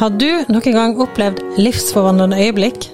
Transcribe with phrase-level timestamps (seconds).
[0.00, 2.86] Har du noen gang opplevd livsforvandlende øyeblikk?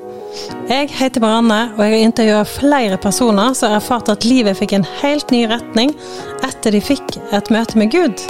[0.67, 4.75] Jeg heter Marianne, og jeg har intervjua flere personer som har erfart at livet fikk
[4.75, 5.93] en helt ny retning
[6.43, 8.25] etter de fikk et møte med Gud.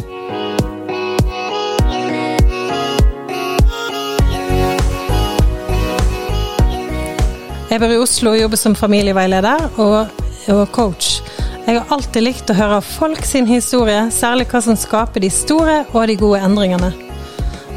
[7.72, 10.20] Jeg bor i Oslo og jobber som familieveileder og,
[10.52, 11.22] og coach.
[11.64, 15.86] Jeg har alltid likt å høre folk sin historie, særlig hva som skaper de store
[15.95, 16.93] og de gode endringene.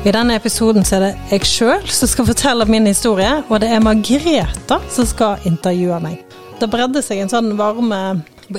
[0.07, 3.67] I denne episoden så er det jeg sjøl som skal fortelle min historie, og det
[3.75, 6.21] er Margreta som skal intervjue meg.
[6.61, 7.99] Det bredde seg en sånn varme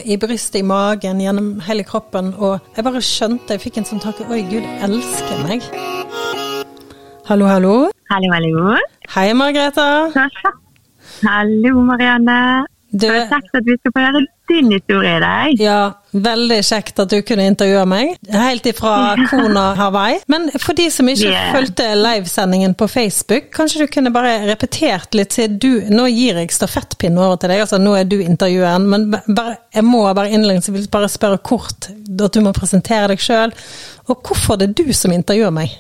[0.05, 4.03] i brystet, i magen, gjennom hele kroppen, og jeg bare skjønte, jeg fikk en sånn
[4.05, 5.65] tanke Oi, Gud elsker meg.
[7.31, 7.75] Hallo, hallo.
[8.13, 8.77] Hallo, hallo.
[9.17, 9.89] Hei, Margreta.
[11.25, 12.37] Hallo, Marianne.
[12.93, 15.53] Du, jeg har sagt at vi skal få høre din historie i dag.
[15.63, 15.75] ja,
[16.13, 18.17] veldig kjekt at du kunne intervjue meg.
[18.35, 20.17] Helt ifra Kona Hawaii.
[20.33, 21.53] Men for de som ikke Yeah.
[21.55, 26.51] fulgte livesendingen på Facebook, kanskje du kunne bare repetert litt til du Nå gir jeg
[26.51, 30.31] stafettpinnen over til deg, altså nå er du intervjueren, men ba- bare, jeg må bare
[30.35, 33.55] innledningsvis bare spørre kort at du må presentere deg sjøl.
[34.09, 35.71] Og hvorfor det er du som intervjuer meg?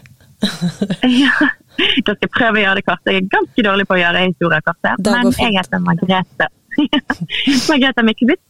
[1.02, 1.34] Ja.
[2.04, 3.00] Da skal prøve å gjøre det kort.
[3.08, 4.90] Jeg er ganske dårlig på å gjøre historier korte.
[5.00, 6.48] Det Men jeg heter Margrethe.
[7.68, 8.42] Margrethe Myklebust.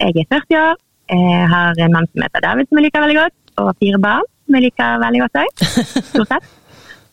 [0.00, 0.80] Jeg er 40 år.
[1.10, 3.36] Jeg har en mann som heter David, som jeg liker veldig godt.
[3.62, 5.62] Og fire barn, som jeg liker veldig godt òg.
[6.10, 6.48] Stort sett.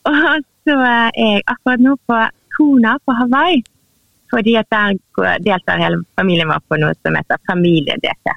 [0.10, 0.18] Og
[0.68, 2.24] så er jeg akkurat nå på
[2.58, 3.62] Kona på Hawaii.
[4.34, 4.98] Fordi at der
[5.46, 8.34] deltar hele familien vår på noe som heter familie-DT.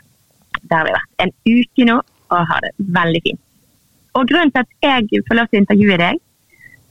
[0.69, 3.43] Der har vi vært en uke nå og har det veldig fint.
[4.17, 6.21] Og grunnen til at jeg får lov til å intervjue deg,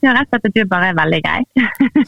[0.04, 1.40] er rett og slett at du bare er veldig grei.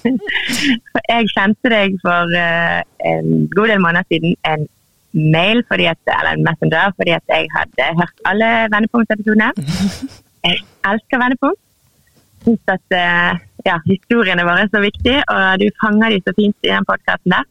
[0.92, 2.80] for jeg kjente deg for eh,
[3.12, 4.66] en god del måneder siden en
[5.32, 9.52] mail, fordi at, eller en messenger, fordi at jeg hadde hørt alle vendepunkt-episodene.
[10.46, 11.58] Jeg elsker vendepunkt.
[12.44, 16.54] Syns at eh, ja, historiene våre er så viktige, og du fanger de så fint
[16.62, 17.48] i den podkasten der.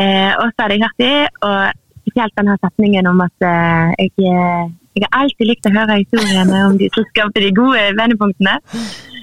[0.00, 1.12] Eh, og så hadde jeg hørt de,
[1.48, 1.58] og
[2.00, 4.64] spesielt denne setningen om at eh, jeg, eh,
[4.96, 8.56] jeg har alltid likt å høre historiene om de som skapte de gode vendepunktene,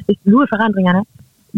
[0.09, 1.03] de forandringene.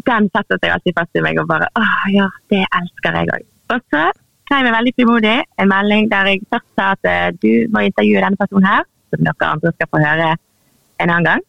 [0.08, 3.48] Den setter seg alltid fast i meg og bare Å ja, det elsker jeg òg.
[3.76, 4.04] Og så
[4.46, 8.24] skrev jeg veldig frimodig en melding der jeg først sa at eh, du må intervjue
[8.24, 10.30] denne personen her, som dere andre skal få høre
[11.02, 11.44] en annen gang.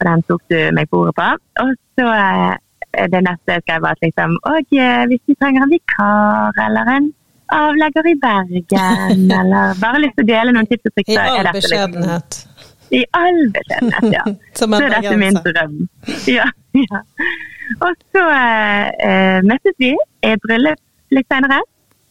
[0.00, 1.28] Og den tok du meg på ordet på.
[1.64, 5.66] Og så eh, det neste jeg skrev var at liksom Og eh, hvis du trenger
[5.66, 7.10] en vikar eller en
[7.54, 11.50] avlegger i Bergen, eller bare lyst til å dele noen tips og trikser I all
[11.50, 11.54] beskjedenhet.
[11.54, 12.40] liksom- beskjedenhet.
[12.90, 14.24] I all beskjedenhet, ja.
[14.58, 15.76] Som Så en er dette min drøm.
[16.30, 17.02] Ja, ja.
[17.86, 18.22] Og så
[19.06, 20.80] eh, møttes vi i bryllup
[21.14, 21.60] litt senere,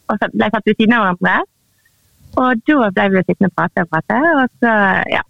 [0.09, 1.39] og så ble satt ved siden av hverandre.
[2.39, 4.73] Og da ble vi sittende og prate og prate, og så,
[5.11, 5.23] ja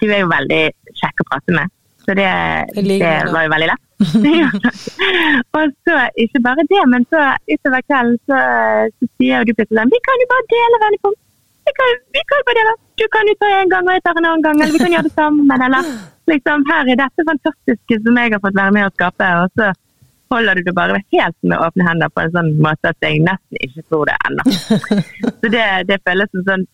[0.00, 0.62] Du er jo veldig
[0.98, 1.70] kjekk å prate med,
[2.04, 2.28] så det
[2.74, 3.12] det.
[3.32, 3.84] var jo veldig lett.
[4.38, 4.48] Ja.
[5.58, 8.38] og så, ikke bare det, men så utover kvelden så,
[8.94, 11.20] så sier jo du plutselig sånn Vi kan jo bare dele vendepunkt.
[11.68, 12.72] Vi kan, vi kan bare dele.
[13.00, 14.62] Du kan jo ta en gang, og jeg tar en annen gang.
[14.62, 15.52] Eller vi kan gjøre det sammen.
[15.66, 15.90] Eller
[16.32, 19.28] liksom, her er dette fantastiske som jeg har fått være med å skape.
[19.42, 19.68] Og så
[20.32, 23.62] holder du det bare helt med åpne hender på en sånn måte at jeg nesten
[23.64, 24.44] ikke tror det ennå.
[25.40, 26.66] Så det, det føles som sånn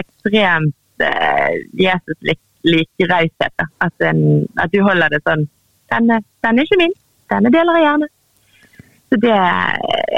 [0.00, 3.66] ekstremt eh, Jesus-lik lik raushet.
[3.84, 4.04] At,
[4.62, 5.48] at du holder det sånn
[5.92, 6.94] denne, denne er ikke min,
[7.32, 8.08] denne deler jeg gjerne.
[9.12, 9.38] Så det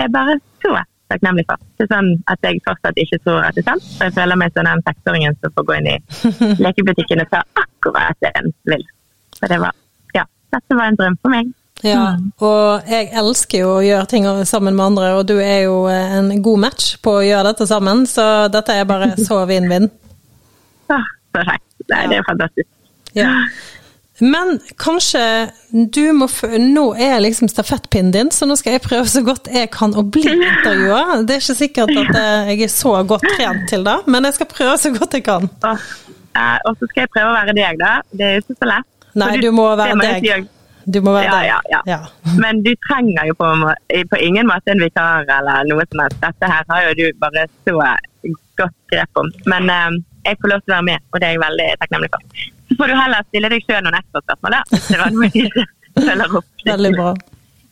[0.04, 0.76] er bare så
[1.12, 1.60] takknemlig for.
[1.78, 3.90] Det er sånn at jeg fortsatt ikke tror at det er sant.
[3.98, 5.96] Og jeg føler meg som den seksåringen som får gå inn i
[6.64, 8.86] lekebutikken og ta akkurat det en vil.
[9.34, 9.76] Så det var,
[10.16, 11.52] ja, dette var en drøm for meg.
[11.84, 15.82] Ja, og jeg elsker jo å gjøre ting sammen med andre, og du er jo
[15.90, 19.90] en god match på å gjøre dette sammen, så dette er bare så vinn-vinn.
[20.94, 21.66] Åh, så kjekt.
[21.90, 22.70] Nei, Det er fantastisk.
[23.18, 23.32] Ja.
[24.22, 25.20] Men kanskje
[25.72, 26.28] du må
[26.62, 30.04] Nå er liksom stafettpinnen din, så nå skal jeg prøve så godt jeg kan å
[30.06, 31.22] bli intervjua.
[31.26, 34.36] Det er ikke sikkert at eh, jeg er så godt trent til det, men jeg
[34.38, 35.48] skal prøve så godt jeg kan.
[35.66, 37.96] Eh, og så skal jeg prøve å være deg, da.
[38.14, 38.90] Det er jo ikke så lett.
[39.14, 40.48] Nei, For du må være deg.
[40.84, 41.68] Du må være Ja, deg.
[41.72, 41.98] ja, ja.
[42.42, 43.50] Men du trenger jo på,
[44.10, 46.18] på ingen måte en vikar eller noe som helst.
[46.22, 47.78] Dette her har jo du bare så
[48.58, 49.30] godt grep om.
[49.50, 49.96] Men um,
[50.26, 52.44] jeg får lov til å være med, og det er jeg veldig takknemlig for.
[52.74, 54.60] Så får du heller stille deg sjøl noen ekstra spørsmål, da.
[54.72, 55.28] Hvis det var noe
[55.94, 56.46] du følger opp.
[56.66, 57.14] Veldig bra.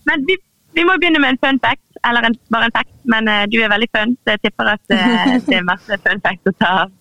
[0.06, 0.36] Men vi,
[0.78, 2.94] vi må begynne med en fun fact, eller en, bare en fact.
[3.10, 6.22] Men uh, du er veldig fun, så jeg tipper at uh, det er masse fun
[6.22, 6.92] facts å ta av.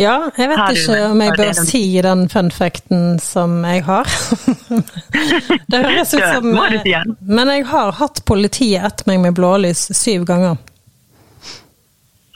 [0.00, 4.08] Ja, jeg vet du ikke om jeg bør si den fun facten som jeg har.
[5.70, 7.16] det høres ut som den.
[7.28, 10.56] Men jeg har hatt politiet etter meg med blålys syv ganger.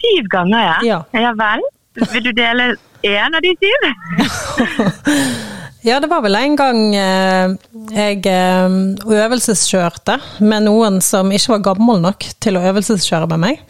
[0.05, 0.77] Syv ganger, ja?
[0.85, 1.01] Ja.
[1.17, 1.65] Ja vel.
[2.13, 2.75] Vil du dele
[3.07, 3.81] én av de syv?
[5.87, 7.53] Ja, det var vel en gang eh,
[7.95, 8.73] jeg eh,
[9.07, 13.61] øvelseskjørte med noen som ikke var gammel nok til å øvelseskjøre med meg.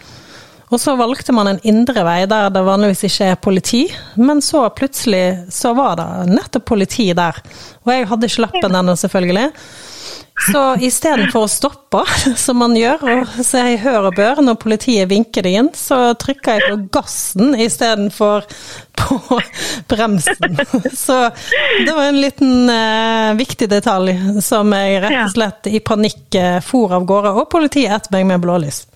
[0.73, 3.83] Og så valgte man en indre vei der det vanligvis ikke er politi,
[4.17, 7.37] men så plutselig så var det nettopp politi der.
[7.85, 9.51] Og jeg hadde ikke lappen ennå, selvfølgelig.
[10.47, 12.03] Så istedenfor å stoppe,
[12.45, 16.59] som man gjør, og så hør og bør når politiet vinker deg inn, så trykker
[16.59, 18.47] jeg på gassen istedenfor
[18.97, 19.41] på
[19.91, 20.61] bremsen.
[20.97, 21.19] Så
[21.87, 24.15] det var en liten eh, viktig detalj
[24.45, 28.29] som jeg rett og slett i panikk eh, for av gårde, og politiet etter meg
[28.31, 28.87] med blålys.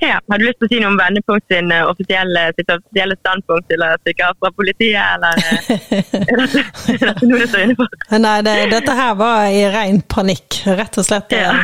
[0.00, 3.16] Ja, Har du lyst til å si noe om Vendepunkt sin eh, offisielle, sitt offisielle
[3.20, 5.68] standpunkt til å stikke av fra politiet, eller eh,
[6.32, 6.64] er dette,
[6.94, 7.94] er dette noe du står inne for?
[8.24, 11.36] Nei, det, dette her var i ren panikk, rett og slett.
[11.36, 11.54] Ja.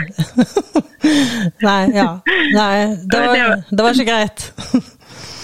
[1.66, 2.08] Nei, ja.
[2.54, 2.72] Nei,
[3.10, 4.48] det var, det var ikke greit.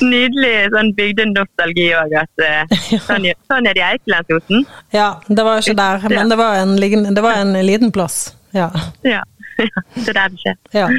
[0.07, 4.67] Nydelig sånn bygdenostalgi òg, at uh, sånn, sånn, er det i Eikelandsosen.
[4.93, 6.77] Ja, det var ikke der, men det var en,
[7.17, 8.29] det var en liten plass.
[8.57, 8.69] Ja.
[9.05, 9.23] ja.
[9.57, 10.59] Det er der det skjer.
[10.77, 10.91] Ja.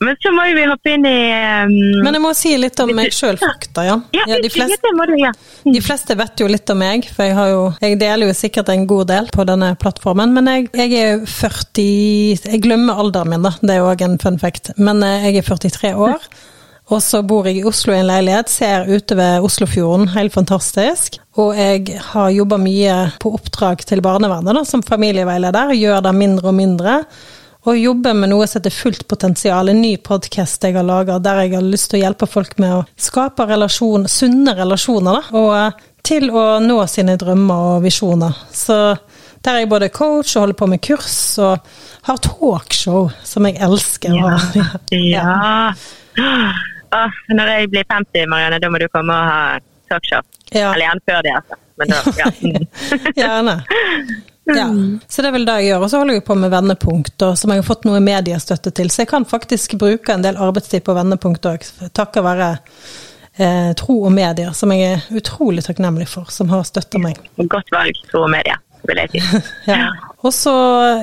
[0.00, 1.16] Men så må vi hoppe inn i
[1.68, 3.84] um, Men jeg må si litt om meg sjøl, fakta.
[3.84, 3.98] Ja.
[4.16, 5.32] Ja, ja, de, fleste, du, ja.
[5.66, 8.86] de, fleste, vet jo litt om meg, for jeg, jo, jeg, deler jo sikkert en
[8.88, 10.32] god del på denne plattformen.
[10.36, 11.84] Men jeg, jeg er 40
[12.48, 13.52] Jeg glemmer alderen min, da.
[13.60, 14.72] Det er òg en fun fact.
[14.80, 16.24] Men eh, jeg er 43 år.
[16.90, 21.20] Og så bor jeg i Oslo i en leilighet, ser ute ved Oslofjorden, helt fantastisk.
[21.38, 26.50] Og jeg har jobba mye på oppdrag til barnevernet da, som familieveileder, gjør det mindre
[26.50, 26.96] og mindre
[27.68, 31.42] og jobber med noe som heter Fullt potensial, en ny podkast jeg har laga der
[31.44, 35.50] jeg har lyst til å hjelpe folk med å skape relasjon, sunne relasjoner, da, og
[35.58, 38.36] eh, til å nå sine drømmer og visjoner.
[38.56, 38.76] Så
[39.44, 41.60] der er jeg både coach og holder på med kurs og
[42.08, 44.16] har talkshow, som jeg elsker.
[44.16, 44.38] Ja.
[45.14, 45.74] ja.
[46.90, 49.42] Åh, når jeg blir 50, Marianne, da må du komme og ha
[49.92, 50.24] talkshow.
[50.50, 50.72] Ja.
[50.72, 51.60] Eller gjerne før det, altså.
[51.80, 52.32] Men da, ja.
[53.22, 53.60] gjerne.
[54.56, 55.00] Ja, mm.
[55.08, 55.84] så det er vel det jeg gjør.
[55.84, 58.90] Og så holder jeg på med vendepunkter, som jeg har fått noe mediestøtte til.
[58.92, 61.66] Så jeg kan faktisk bruke en del arbeidstid på vendepunkt òg,
[61.96, 62.50] takket være
[63.40, 67.20] eh, Tro og medier, som jeg er utrolig takknemlig for, som har støtta meg.
[67.40, 69.42] Godt valg, Tro og medier, vil jeg si.
[69.72, 69.90] ja.
[70.20, 70.54] Og så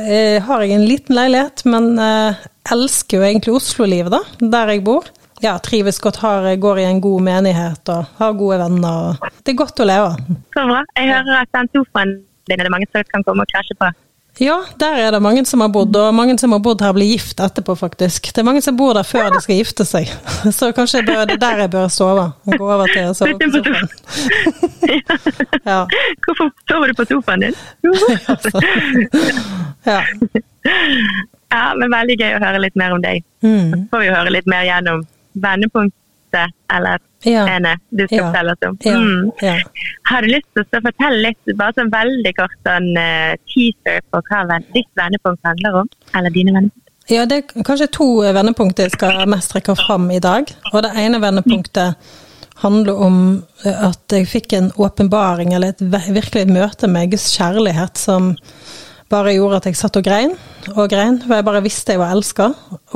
[0.05, 4.85] eh, har jeg en liten leilighet, men eh, elsker jo egentlig Oslo-livet, da, der jeg
[4.87, 5.07] bor.
[5.41, 9.11] Ja, trives godt, har, går i en god menighet og har gode venner.
[9.21, 10.37] Og det er godt å leve.
[10.55, 10.79] Så bra.
[10.97, 12.15] Jeg hører at den sofaen
[12.49, 13.91] din er det mange som kan komme og krasje på?
[14.39, 17.07] Ja, der er det mange som har bodd, og mange som har bodd her blir
[17.09, 18.29] gift etterpå, faktisk.
[18.29, 20.11] Det er mange som bor der før de skal gifte seg,
[20.57, 22.27] så kanskje det er der jeg bør sove.
[22.45, 23.89] Gå over til å sove på sofaen.
[25.67, 25.81] Ja.
[26.23, 27.55] Hvorfor sover du på sofaen din?
[29.89, 29.97] ja.
[31.51, 33.25] ja, men veldig gøy å høre litt mer om deg.
[33.43, 33.73] Mm.
[33.73, 35.03] Så får vi høre litt mer gjennom
[36.37, 37.45] vendepunktet, eller ja.
[37.47, 38.25] ene du skal ja.
[38.27, 38.77] fortelle oss om.
[38.85, 39.31] Mm.
[39.41, 39.55] Ja.
[40.09, 44.21] Har du lyst til å fortelle litt, bare sånn veldig kort sånn uh, teaser på
[44.29, 45.89] hva ditt vendepunkt handler om?
[46.15, 46.83] Eller dine vendepunkt?
[47.07, 50.49] Ja, det er kanskje to vendepunkter jeg skal mest trekke fram i dag.
[50.73, 51.95] Og det ene vendepunktet
[52.63, 53.21] handler om
[53.63, 58.33] eh, at jeg fikk en åpenbaring, eller et virkelig møte med Guds kjærlighet som
[59.07, 60.33] bare gjorde at jeg satt og grein
[60.73, 62.49] og grein, for jeg bare visste jeg var elska.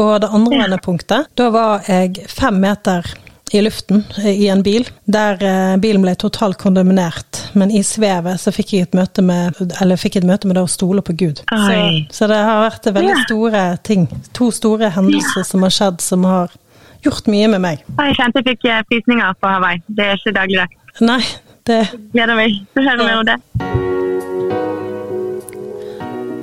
[0.03, 3.07] Og det andre vendepunktet, da var jeg fem meter
[3.51, 7.41] i luften i en bil, der eh, bilen ble totalt kondemnert.
[7.53, 11.03] Men i svevet så fikk jeg et møte med, et møte med det å stole
[11.03, 11.43] på Gud.
[11.49, 11.77] Så,
[12.15, 14.07] så, det har vært veldig store ting.
[14.37, 16.55] To store hendelser som har skjedd, som har
[17.03, 17.85] gjort mye med meg.
[17.99, 19.83] Jeg kjente jeg fikk eh, frysninger på Hawaii.
[19.87, 20.77] Det er ikke dagligdags.
[21.01, 21.21] Nei,
[21.67, 23.37] det Gleder meg til å høre mer om det.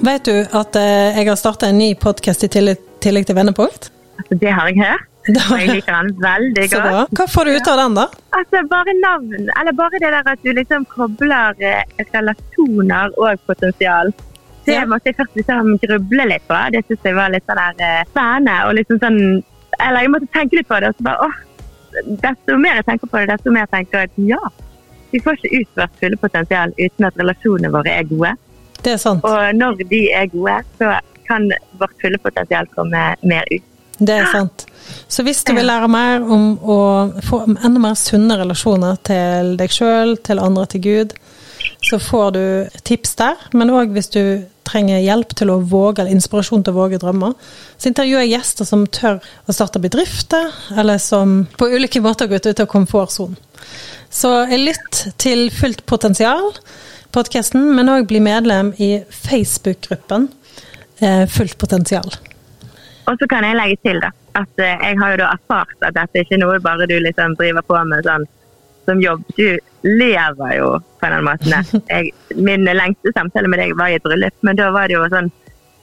[0.08, 3.90] Vet du at eh, jeg har starta en ny podkast i tillegg til Vendepunkt?
[4.18, 5.08] Altså, det har jeg hørt.
[5.60, 7.12] Jeg liker den veldig godt.
[7.18, 8.06] Hva får du ut av den, da?
[8.38, 11.82] Altså, Bare navn, eller bare det der at du liksom kobler eh,
[12.14, 14.12] relasjoner og potensial.
[14.68, 14.86] Det ja.
[14.88, 16.56] måtte jeg først liksom gruble litt på.
[16.74, 18.56] Det syns jeg var litt sånn der uh, spennende.
[18.68, 19.20] og liksom sånn,
[19.80, 20.90] Eller jeg måtte tenke litt på det.
[20.90, 21.44] og så bare, åh,
[22.24, 24.50] Desto mer jeg tenker på det, desto mer jeg tenker jeg at ja,
[25.10, 28.34] vi får ikke ut vårt fulle potensial uten at relasjonene våre er gode.
[28.84, 29.24] Det er sant.
[29.24, 30.92] Og når de er gode, så
[31.28, 31.48] kan
[31.80, 33.64] vårt fulle potensial komme mer ut.
[33.98, 34.67] Det er sant.
[35.08, 36.78] Så hvis du vil lære mer om å
[37.24, 41.16] få enda mer sunne relasjoner til deg sjøl, til andre, til Gud,
[41.88, 42.44] så får du
[42.86, 43.42] tips der.
[43.56, 44.22] Men òg hvis du
[44.68, 47.34] trenger hjelp til å våge, eller inspirasjon til å våge drømmer,
[47.80, 52.44] så intervjuer jeg gjester som tør å starte bedrifter, eller som på ulike måter går
[52.50, 53.38] ut av komfortsonen.
[54.10, 56.52] Så lytt til Fullt potensial,
[57.12, 60.30] podkasten, men òg bli medlem i Facebook-gruppen
[61.00, 62.08] eh, Fullt potensial.
[63.08, 65.96] Og så kan jeg legge til da, at eh, jeg har jo da erfart at
[65.96, 68.26] dette ikke er noe bare du liksom driver på med sånn
[68.88, 69.24] som jobb.
[69.36, 71.82] Du lever jo på en annen måte.
[71.90, 72.14] Jeg,
[72.48, 75.30] min lengste samtale med deg var i et bryllup, men da var det jo sånn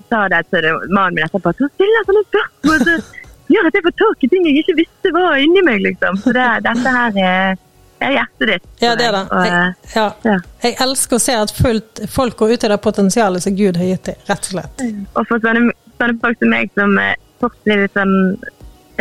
[0.09, 3.85] sa det til mannen min etterpå at han stiller sånne spørsmål som gjør at jeg
[3.85, 6.19] får tak i ting jeg ikke visste var inni meg, liksom.
[6.21, 7.59] Så det, dette her er,
[8.05, 8.67] er hjertet ditt.
[8.83, 9.23] Ja, det er det.
[9.31, 10.05] Jeg, ja.
[10.25, 10.37] Ja.
[10.65, 13.91] jeg elsker å se at fullt, folk går ut i det potensialet som Gud har
[13.91, 14.85] gitt dem, rett og slett.
[15.13, 16.97] Og for sånne, sånne folk som meg, som
[17.41, 18.15] fort blir litt sånn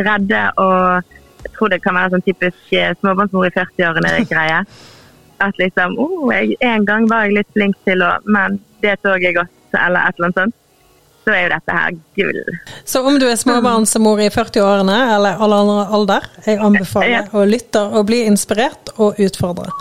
[0.01, 1.13] redde og
[1.45, 4.61] jeg tror det kan være sånn typisk småbarnsmor i 40-årene-greie.
[5.45, 9.17] At liksom oh, jeg, En gang var jeg litt flink til å Men det så
[9.19, 10.61] jeg godt, eller et eller annet sånt
[11.25, 12.41] så er jo dette her gull.
[12.85, 17.25] Så om du er småbarnsmor i 40-årene eller alle andre alder, jeg anbefaler ja.
[17.33, 19.73] å lytte og bli inspirert og utfordre.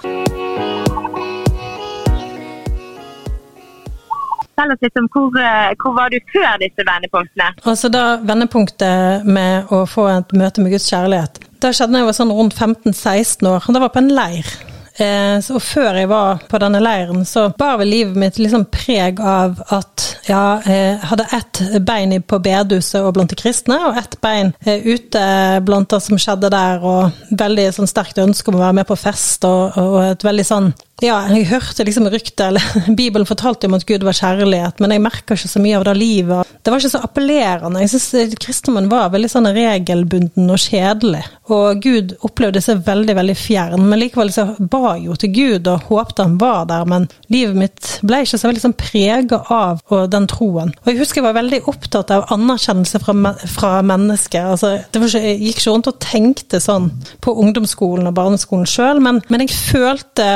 [4.64, 7.50] Fortell oss litt om hvor, eh, hvor, var du før disse vendepunktene?
[7.68, 12.16] Altså da Vendepunktet med å få et møte med Guds kjærlighet, da skjedde jeg var
[12.16, 13.66] sånn rundt 15-16 år.
[13.68, 14.54] Da var jeg på en leir.
[15.02, 19.20] Eh, og før jeg var på denne leiren, så bar vel livet mitt liksom preg
[19.20, 24.20] av at ja, jeg hadde ett bein på bedehuset og blant de kristne, og ett
[24.24, 25.24] bein eh, ute
[25.66, 29.00] blant det som skjedde der, og veldig sånn sterkt ønske om å være med på
[29.02, 30.72] fest, og, og et veldig sånn
[31.04, 32.64] ja, jeg hørte liksom ryktet, eller
[33.00, 35.96] Bibelen fortalte om at Gud var kjærlighet, men jeg merka ikke så mye av det
[36.00, 36.54] livet.
[36.64, 37.82] Det var ikke så appellerende.
[37.84, 41.24] Jeg syns kristendommen var veldig sånn regelbunden og kjedelig.
[41.52, 45.90] Og Gud opplevde seg veldig, veldig fjern, men likevel så ba jo til Gud og
[45.90, 50.28] håpte han var der, men livet mitt ble ikke så veldig sånn prega av den
[50.32, 50.72] troen.
[50.84, 54.54] Og jeg husker jeg var veldig opptatt av anerkjennelse fra, fra mennesker.
[54.56, 56.90] Altså, ikke, jeg gikk ikke rundt og tenkte sånn
[57.24, 60.30] på ungdomsskolen og barneskolen sjøl, men, men jeg følte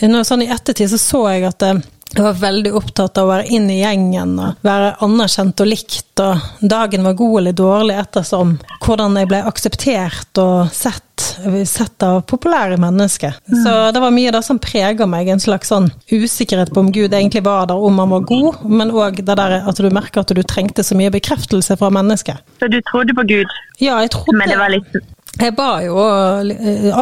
[0.00, 1.82] sånn I ettertid så så jeg at eh,
[2.14, 6.20] jeg var veldig opptatt av å være inn i gjengen og være anerkjent og likt.
[6.22, 8.52] og Dagen var god eller dårlig ettersom
[8.84, 11.24] hvordan jeg ble akseptert og sett,
[11.66, 13.34] sett av populære mennesker.
[13.50, 13.58] Mm.
[13.64, 16.92] Så det var mye av det som preger meg, en slags sånn usikkerhet på om
[16.94, 20.22] Gud egentlig var der, om han var god, men òg det der at du merker
[20.22, 22.38] at du trengte så mye bekreftelse fra mennesker.
[22.62, 25.02] Så du trodde på Gud, ja, jeg trodde, men det var litt
[25.34, 25.96] jeg ba jo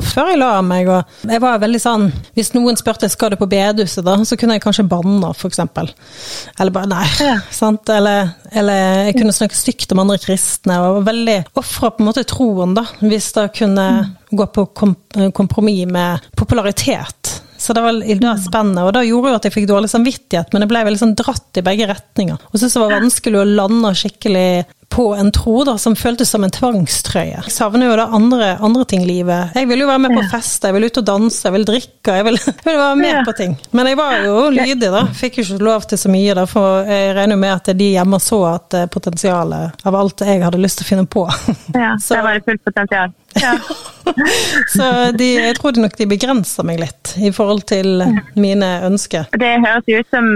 [0.07, 3.49] før jeg la meg, og jeg var veldig sånn Hvis noen spurte skal du på
[3.51, 5.61] bedehuset, da, så kunne jeg kanskje banne, f.eks.
[5.63, 7.05] Eller bare nei.
[7.21, 7.37] Ja.
[7.63, 7.93] sant?
[7.93, 12.11] Eller, eller, jeg kunne snakke stygt om andre kristne, og var veldig ofra på en
[12.11, 14.13] måte troen, da, hvis det kunne mm.
[14.33, 14.97] gå på kom
[15.37, 17.39] kompromiss med popularitet.
[17.63, 20.51] Så det var i det spennende, og det gjorde jo at jeg fikk dårlig samvittighet,
[20.51, 22.41] men jeg ble veldig sånn dratt i begge retninger.
[22.51, 24.49] Og syntes det var vanskelig å lande skikkelig
[24.93, 27.39] på en tro da, som føltes som en tvangstrøye.
[27.47, 29.55] Jeg savner jo da andre, andre ting i livet.
[29.57, 32.17] Jeg vil jo være med på fest, jeg vil ut og danse, jeg vil drikke,
[32.19, 33.55] jeg vil, jeg vil være med på ting.
[33.73, 35.07] Men jeg var jo lydig, da.
[35.17, 38.21] Fikk jo ikke lov til så mye, da, for jeg regner med at de hjemme
[38.21, 41.27] så at eh, potensialet av alt jeg hadde lyst til å finne på.
[41.73, 43.13] Ja, så det var det fullt potensial.
[43.41, 43.53] Ja.
[44.75, 48.05] så de, jeg tror nok de begrenser meg litt i forhold til
[48.37, 49.31] mine ønsker.
[49.41, 50.29] Det høres jo ut som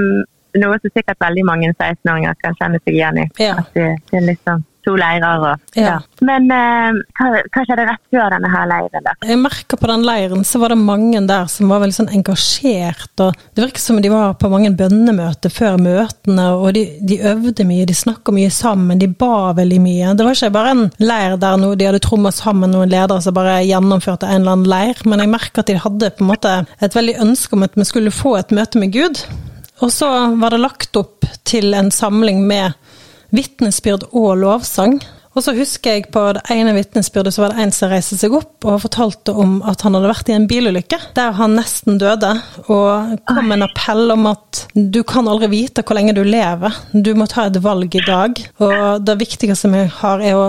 [0.62, 3.28] noe som sikkert veldig mange 16-åringer kan kjenne seg igjen i.
[3.42, 3.58] Ja.
[3.62, 5.96] At det, det er liksom to leirer og ja.
[6.24, 9.04] Men eh, hva, hva, skjedde rett før denne her leiren?
[9.04, 9.14] da?
[9.26, 13.12] Jeg merker på den leiren så var det mange der som var veldig sånn engasjert.
[13.24, 17.66] og Det virket som de var på mange bønnemøter før møtene, og de, de øvde
[17.68, 20.14] mye, de snakka mye sammen, de ba veldig mye.
[20.16, 23.36] Det var ikke bare en leir der noe, de hadde tromma sammen noen ledere som
[23.36, 26.56] bare gjennomførte en eller annen leir, men jeg merker at de hadde på en måte
[26.84, 29.24] et veldig ønske om at vi skulle få et møte med Gud.
[29.84, 30.08] Og så
[30.40, 32.72] var det lagt opp til en samling med
[33.36, 34.98] vitnesbyrd og lovsang.
[35.36, 38.32] Og så husker jeg på det ene vitnesbyrdet så var det en som reiste seg
[38.38, 42.32] opp og fortalte om at han hadde vært i en bilulykke der han nesten døde,
[42.72, 46.80] og kom med en appell om at du kan aldri vite hvor lenge du lever,
[46.92, 48.40] du må ta et valg i dag.
[48.64, 50.46] Og det viktigste vi har, er å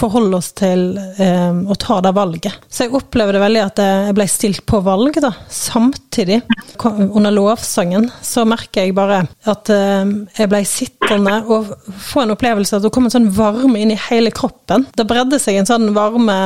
[0.00, 2.58] forholde oss til eh, å ta det valget.
[2.66, 5.30] Så jeg opplevde veldig at jeg ble stilt på valg, da.
[5.52, 6.40] Samtidig,
[6.82, 11.74] under lovsangen, så merker jeg bare at eh, jeg ble sittende og
[12.08, 14.86] få en opplevelse at det kom en sånn varme inn i hele kroppen.
[14.96, 16.38] Det bredde seg en sånn varme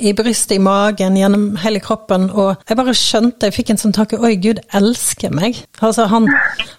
[0.00, 2.28] i brystet, i magen, gjennom hele kroppen.
[2.34, 5.60] Og jeg bare skjønte, jeg fikk en sånn tanke Oi, Gud elsker meg.
[5.78, 6.26] Altså, han,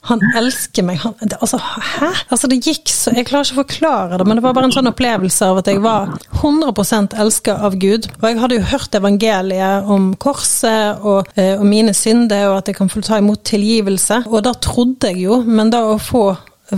[0.09, 0.99] han elsker meg.
[1.05, 2.11] Han, det, altså, hæ?
[2.29, 4.75] Altså, det gikk så Jeg klarer ikke å forklare det, men det var bare en
[4.75, 6.11] sånn opplevelse av at jeg var
[6.41, 8.09] 100% elska av Gud.
[8.19, 12.71] Og jeg hadde jo hørt evangeliet om korset og, eh, og mine synder, og at
[12.71, 14.25] jeg kan få ta imot tilgivelse.
[14.29, 16.25] Og da trodde jeg jo, men da å få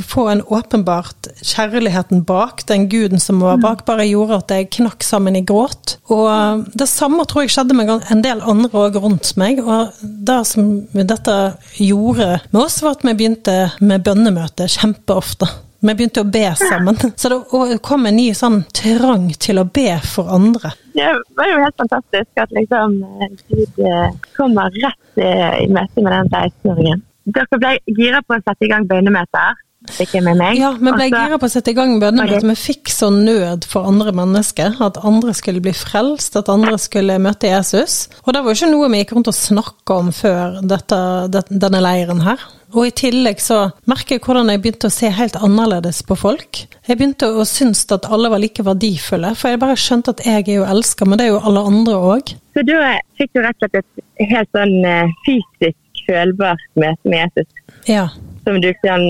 [0.01, 5.05] få en åpenbart kjærligheten bak, den guden som var bak, bare gjorde at jeg knakk
[5.05, 5.97] sammen i gråt.
[6.13, 9.61] Og det samme tror jeg skjedde med en del andre òg rundt meg.
[9.63, 11.37] Og det som dette
[11.81, 15.49] gjorde med oss, var at vi begynte med bønnemøte kjempeofte.
[15.83, 16.95] Vi begynte å be sammen.
[17.19, 20.71] Så det kom en ny sånn trang til å be for andre.
[20.95, 26.05] det var jo helt fantastisk at liksom eh, Gud eh, kommer rett eh, i møte
[26.05, 27.03] med den 16-åringen.
[27.35, 29.59] Dere ble gira på å sette i gang bønnemøter,
[29.91, 30.57] fikk jeg med meg.
[30.57, 32.39] Ja, vi ble Og gira på å sette i gang bønnemøtet.
[32.43, 32.49] Okay.
[32.49, 34.77] Vi fikk så nød for andre mennesker.
[34.81, 38.07] At andre skulle bli frelst, at andre skulle møte Jesus.
[38.25, 40.99] Og det var jo ikke noe vi gikk rundt og snakka om før dette,
[41.51, 42.39] denne leiren her.
[42.73, 46.63] Og i tillegg så merker jeg hvordan jeg begynte å se helt annerledes på folk.
[46.87, 50.47] Jeg begynte å synes at alle var like verdifulle, for jeg bare skjønte at jeg
[50.47, 52.33] er jo elska, men det er jo alle andre òg.
[52.57, 57.21] Så da fikk du rett og slett et helt sånn eh, fysisk følbart møte med
[57.27, 57.47] Jesus,
[57.87, 58.07] Ja.
[58.43, 59.05] som du kan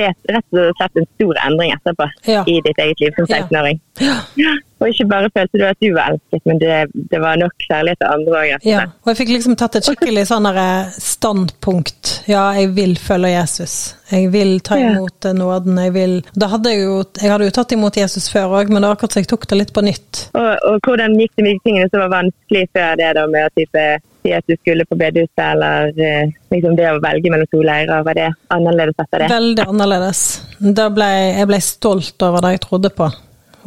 [0.00, 2.44] rett og slett en stor endring etterpå Ja.
[2.46, 3.80] i ditt eget liv som 16-åring.
[4.00, 4.16] Ja.
[4.40, 4.54] ja.
[4.82, 6.76] Og ikke bare følte du at du var elsket, men det,
[7.12, 8.66] det var nok kjærlighet til andre òg.
[8.66, 12.14] Ja, og jeg fikk liksom tatt et skikkelig sånn derre standpunkt.
[12.30, 13.76] Ja, jeg vil følge Jesus.
[14.12, 15.32] Jeg vil ta imot ja.
[15.36, 15.78] nåden.
[15.86, 18.82] Jeg vil Da hadde jeg jo Jeg hadde jo tatt imot Jesus før òg, men
[18.82, 20.26] det var akkurat så jeg tok det litt på nytt.
[20.36, 23.48] Og, og hvordan gikk det med de tingene som var vanskelig før det, da, med
[23.48, 23.86] å type,
[24.22, 28.04] si at du skulle på bedehuset, eller eh, liksom det å velge mellom to leirer,
[28.06, 29.32] var det annerledes etter det?
[29.32, 30.22] Veldig annerledes.
[30.62, 31.10] Da ble,
[31.40, 33.10] jeg ble stolt over det jeg trodde på.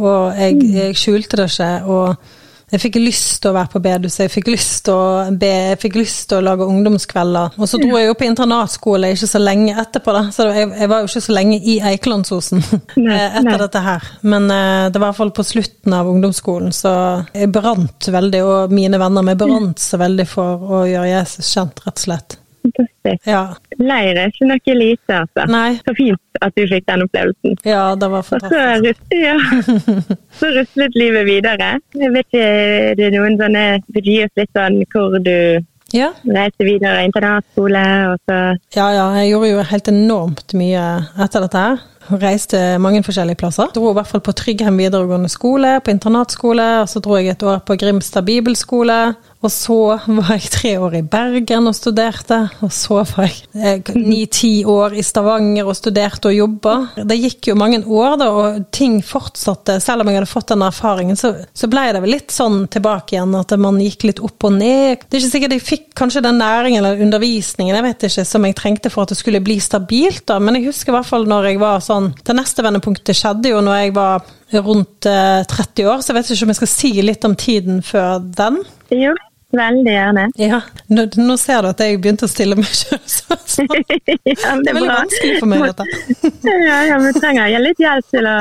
[0.02, 1.76] Og jeg, jeg skjulte det ikke.
[1.86, 5.52] og jeg fikk lyst til å være på bedehuset, jeg fikk lyst til å be,
[5.70, 7.60] jeg fikk lyst til å lage ungdomskvelder.
[7.62, 10.24] Og så dro jeg jo på internatskole ikke så lenge etterpå, da.
[10.34, 13.60] Så jeg, jeg var jo ikke så lenge i Eikelandsosen eh, etter nei.
[13.62, 14.08] dette her.
[14.26, 16.96] Men uh, det var i hvert fall på slutten av ungdomsskolen, så
[17.36, 21.86] jeg brant veldig, og mine venner med brant så veldig for å gjøre Jesus kjent,
[21.86, 22.40] rett og slett.
[22.78, 23.28] Fantastisk.
[23.30, 23.44] Ja.
[23.80, 25.46] Leir er ikke noe lite, altså.
[25.52, 25.76] Nei.
[25.86, 27.56] Så fint at du fikk den opplevelsen.
[27.66, 29.02] Ja, det var Og så, fantastisk.
[29.16, 29.38] ja.
[30.40, 31.72] så ruslet livet videre.
[31.96, 32.44] Jeg vet ikke,
[32.92, 33.66] er det noen sånne
[33.96, 35.64] Vil gi oss litt sånn hvor du
[35.94, 36.10] Ja.
[36.28, 38.38] reiste videre, internatskole, og så
[38.76, 40.86] Ja, ja, jeg gjorde jo helt enormt mye
[41.24, 41.84] etter dette her.
[42.22, 43.72] Reiste mange forskjellige plasser.
[43.74, 47.46] Dro i hvert fall på Tryggheim videregående skole, på internatskole, og så dro jeg et
[47.46, 49.16] år på Grimstad bibelskole.
[49.46, 49.78] Og så
[50.18, 55.04] var jeg tre år i Bergen og studerte, og så var jeg ni-ti år i
[55.06, 56.76] Stavanger og studerte og jobba.
[57.06, 59.78] Det gikk jo mange år, da, og ting fortsatte.
[59.84, 63.18] Selv om jeg hadde fått den erfaringen, så, så ble det vel litt sånn tilbake
[63.18, 65.06] igjen, at man gikk litt opp og ned.
[65.06, 68.48] Det er ikke sikkert jeg fikk kanskje den næringen eller undervisningen jeg vet ikke, som
[68.48, 70.40] jeg trengte for at det skulle bli stabilt, da.
[70.42, 73.62] men jeg husker i hvert fall når jeg var sånn Det neste vendepunktet skjedde jo
[73.64, 74.26] når jeg var
[74.66, 77.82] rundt eh, 30 år, så jeg vet ikke om jeg skal si litt om tiden
[77.86, 78.62] før den.
[78.94, 79.14] Jo,
[79.58, 80.26] veldig gjerne.
[80.40, 83.66] Ja, Nå, nå ser du at jeg begynte å stille meg sjøl sånn.
[83.66, 85.86] ja, Det er veldig vanskelig for meg, dette.
[86.70, 88.36] ja, ja, vi trenger jeg litt hjelp til å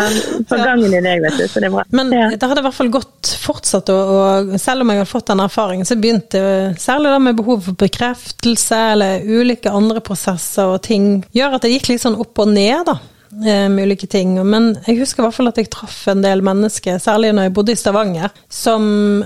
[0.50, 1.46] få gangen i deg, vet du.
[1.50, 1.86] Så det er bra.
[1.94, 2.28] Men ja.
[2.34, 5.44] det hadde i hvert fall gått fortsatt, og, og selv om jeg hadde fått den
[5.44, 6.44] erfaringen, så begynte
[6.80, 11.74] særlig det med behov for bekreftelse, eller ulike andre prosesser og ting, gjør at det
[11.76, 12.98] gikk litt sånn opp og ned, da.
[13.42, 14.36] Eh, Med ulike ting.
[14.46, 17.54] Men jeg husker i hvert fall at jeg traff en del mennesker, særlig når jeg
[17.56, 18.84] bodde i Stavanger, som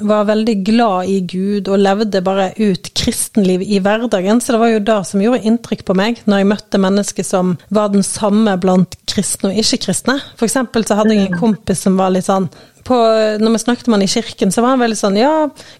[0.08, 4.40] var veldig glad i Gud og levde bare ut kristenliv i hverdagen.
[4.40, 7.56] Så det var jo det som gjorde inntrykk på meg, når jeg møtte mennesker som
[7.74, 10.18] var den samme blant kristne og ikke-kristne.
[10.38, 12.50] For eksempel så hadde jeg en kompis som var litt sånn
[12.88, 12.96] på,
[13.40, 15.32] når vi snakket med han i kirken, så var han veldig sånn Ja,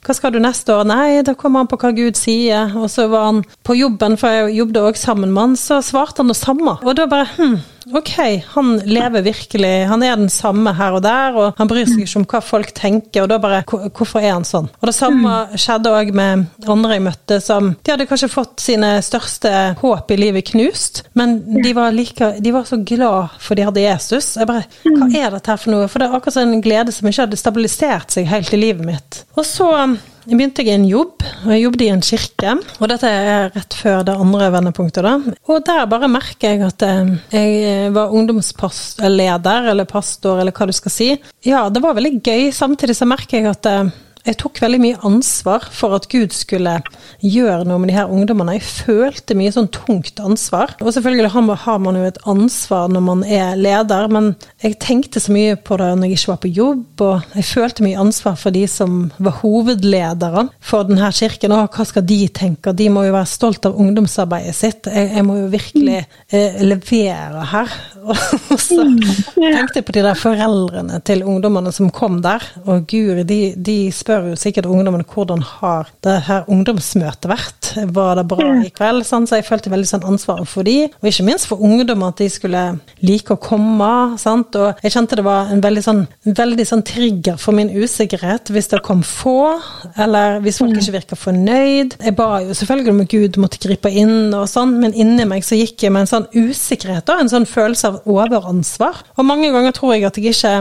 [0.05, 0.85] hva skal du neste år?
[0.89, 2.75] Nei, da kommer han på hva Gud sier.
[2.79, 6.23] Og så var han på jobben, for jeg jobbet også sammen med han, så svarte
[6.23, 6.77] han det samme.
[6.85, 7.57] Og da bare hm,
[7.95, 12.05] ok, han lever virkelig, han er den samme her og der, og han bryr seg
[12.05, 14.69] ikke om hva folk tenker, og da bare Hvorfor er han sånn?
[14.81, 18.97] Og det samme skjedde òg med andre jeg møtte, som De hadde kanskje fått sine
[19.05, 23.67] største håp i livet knust, men de var, like, de var så glad for de
[23.69, 24.35] hadde Jesus.
[24.39, 25.89] Jeg bare Hva er dette her for noe?
[25.91, 28.87] For det er akkurat som en glede som ikke hadde stabilisert seg helt i livet
[28.87, 29.23] mitt.
[29.39, 29.71] Og så
[30.33, 32.55] um, begynte jeg i en jobb, og jeg jobbet i en kirke.
[32.79, 35.37] Og dette er rett før det andre vendepunktet, da.
[35.49, 40.75] Og der bare merker jeg at eh, jeg var ungdomsleder, eller pastor, eller hva du
[40.77, 41.09] skal si.
[41.47, 42.51] Ja, det var veldig gøy.
[42.55, 43.91] Samtidig så merker jeg at eh,
[44.27, 46.79] jeg tok veldig mye ansvar for at Gud skulle
[47.25, 48.57] gjøre noe med de her ungdommene.
[48.59, 50.75] Jeg følte mye sånn tungt ansvar.
[50.83, 55.33] Og selvfølgelig har man- jo et ansvar når man er leder, men jeg tenkte så
[55.33, 58.51] mye på det når jeg ikke var på jobb, og jeg følte mye ansvar for
[58.51, 61.53] de som var hovedledere for denne kirken.
[61.53, 62.75] Og hva skal de tenke?
[62.77, 64.87] De må jo være stolt av ungdomsarbeidet sitt.
[64.87, 67.73] Jeg, jeg må jo virkelig eh, levere her.
[68.09, 68.83] Og så
[69.35, 73.77] tenkte jeg på de der foreldrene til ungdommene som kom der, og guri, de, de
[74.09, 77.69] spør jo sikkert ungdommene hvordan har det her ungdomsmøtet vært?
[77.93, 79.05] Var det bra i kveld?
[79.05, 82.23] Sånn, Så jeg følte veldig sånn ansvar for de, og ikke minst for ungdommer at
[82.23, 82.63] de skulle
[83.05, 84.17] like å komme.
[84.21, 84.57] Sant?
[84.57, 88.73] Og jeg kjente det var en veldig sånn, veldig sånn trigger for min usikkerhet hvis
[88.73, 89.59] det kom få,
[90.01, 91.99] eller hvis folk ikke virka fornøyd.
[92.01, 95.45] Jeg ba jo selvfølgelig om at Gud måtte gripe inn og sånn, men inni meg
[95.45, 99.05] så gikk jeg med en sånn usikkerhet og en sånn følelse av overansvar.
[99.19, 100.57] Og mange ganger tror jeg at jeg ikke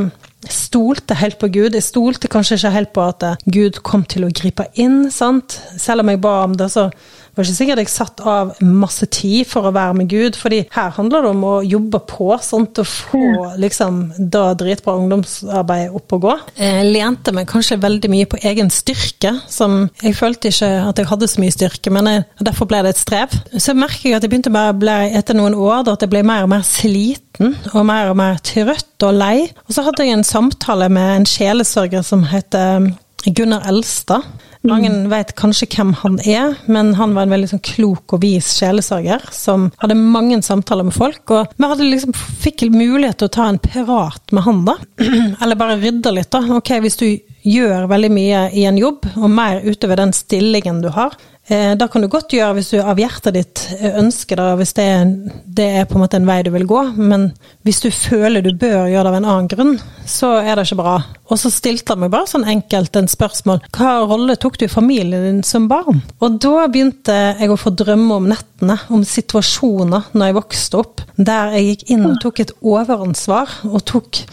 [0.46, 1.74] stolte helt på Gud.
[1.74, 5.58] Jeg stolte kanskje ikke helt på at Gud kom til å gripe inn, sant.
[5.80, 6.90] Selv om jeg ba om det, så
[7.38, 10.94] var ikke sikkert jeg satt av masse tid for å være med Gud, fordi her
[10.98, 16.26] handler det om å jobbe på, sånt, og få liksom da dritbra ungdomsarbeid opp og
[16.26, 16.36] gå.
[16.60, 21.12] Jeg lente meg kanskje veldig mye på egen styrke, som jeg følte ikke at jeg
[21.12, 23.38] hadde så mye styrke, men jeg, derfor ble det et strev.
[23.56, 26.48] Så merker jeg at jeg begynte bare ble, etter noen år at jeg ble mer
[26.48, 29.46] og mer sliten, og mer og mer trøtt og lei.
[29.68, 32.90] Og så hadde jeg en samtale med en sjelesørger som heter
[33.28, 34.26] Gunnar Elstad.
[34.68, 38.50] Mange vet kanskje hvem han er, men han var en veldig sånn klok og vis
[38.58, 41.24] sjelesørger som hadde mange samtaler med folk.
[41.32, 44.78] Og vi liksom, fikk mulighet til å ta en pirat med han, da.
[45.42, 46.44] Eller bare rydde litt, da.
[46.58, 47.08] Ok, hvis du
[47.48, 51.16] gjør veldig mye i en jobb, og mer utover den stillingen du har,
[51.48, 54.88] Eh, da kan du godt gjøre hvis du av hjertet ditt ønsker det, hvis det
[54.92, 55.12] er,
[55.60, 56.82] det er, på en måte en vei du vil gå.
[57.00, 57.30] Men
[57.64, 60.82] hvis du føler du bør gjøre det av en annen grunn, så er det ikke
[60.82, 60.98] bra.
[61.28, 63.62] Og så stilte han meg bare sånn enkelt en spørsmål.
[63.76, 66.02] Hva rolle tok du i familien din som barn?
[66.24, 71.04] Og da begynte jeg å få drømme om nettene, om situasjoner når jeg vokste opp,
[71.18, 74.24] der jeg gikk inn og tok et overansvar, og tok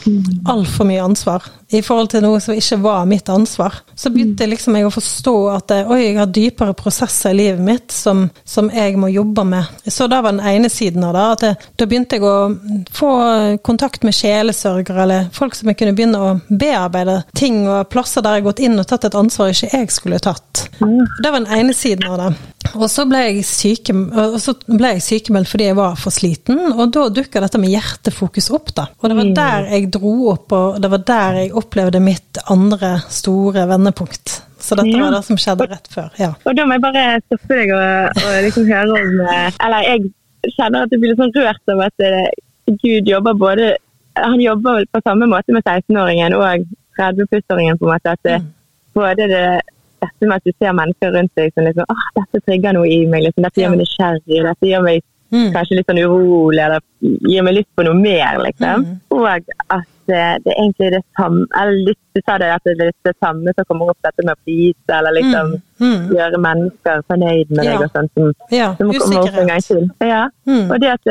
[0.50, 3.80] altfor mye ansvar i forhold til noe som ikke var mitt ansvar.
[3.98, 7.94] Så begynte liksom jeg å forstå at oi, jeg har dypere prosesser i livet mitt
[7.94, 9.82] som, som, jeg må jobbe med.
[9.88, 11.24] Så da var den ene siden av det.
[11.24, 12.36] at jeg, Da begynte jeg å
[12.94, 13.12] få
[13.66, 16.83] kontakt med sjelesørgere, eller folk som jeg kunne begynne å bearbeide
[17.36, 20.18] ting og plasser der jeg har gått inn og tatt et ansvar ikke jeg skulle
[20.22, 20.66] tatt.
[20.78, 22.30] Det var den ene siden av det.
[22.74, 27.42] Og så ble jeg, syke, jeg sykemeldt fordi jeg var for sliten, og da dukka
[27.44, 28.88] dette med hjertefokus opp, da.
[29.00, 29.34] Og det var mm.
[29.36, 34.40] der jeg dro opp, og det var der jeg opplevde mitt andre store vendepunkt.
[34.64, 36.10] Så dette var det som skjedde rett før.
[36.18, 36.32] ja.
[36.48, 40.54] Og da må jeg bare stoppe deg og, og liksom høre om eh, Eller jeg
[40.54, 42.30] kjenner at jeg blir litt sånn rørt av at eh,
[42.80, 43.74] Gud jobber både
[44.16, 46.66] Han jobber vel på samme måte med 16-åringen og
[46.98, 48.14] 30-plussåringen, på en måte.
[48.14, 48.50] At det, mm.
[48.94, 49.46] både det
[50.04, 53.02] dette med at du ser mennesker rundt deg som liksom åh, dette trigger noe i
[53.08, 55.02] meg, liksom, dette gjør meg nysgjerrig, dette gjør meg
[55.34, 55.50] mm.
[55.54, 56.84] kanskje litt sånn urolig, eller
[57.30, 58.84] gir meg lyst på noe mer, liksom.
[58.84, 58.96] Mm.
[59.16, 62.90] Og at det, det er egentlig det samme eller Du sa det at det er
[63.08, 65.86] det samme som kommer opp, dette med å please, eller liksom mm.
[65.86, 66.04] mm.
[66.18, 68.68] gjøre mennesker fornøyd med deg, og sånn, som, ja.
[68.78, 69.88] som kommer opp en gang til.
[70.04, 70.22] Ja.
[70.46, 70.68] Mm.
[70.68, 71.10] Og det at